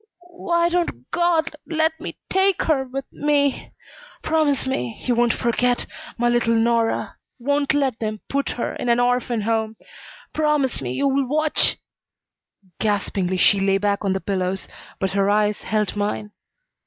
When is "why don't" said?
0.37-1.11